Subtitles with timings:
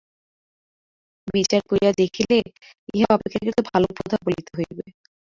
[1.27, 2.37] বিচার করিয়া দেখিলে
[2.93, 4.85] ইহা অপেক্ষাকৃত ভাল প্রথা বলিতে হইবে।